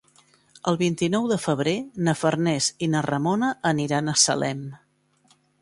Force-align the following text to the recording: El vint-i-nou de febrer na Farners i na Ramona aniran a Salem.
El 0.71 0.77
vint-i-nou 0.79 1.27
de 1.31 1.37
febrer 1.43 1.75
na 2.09 2.15
Farners 2.23 2.71
i 2.87 2.91
na 2.97 3.05
Ramona 3.09 3.53
aniran 3.73 4.11
a 4.15 4.21
Salem. 4.27 4.69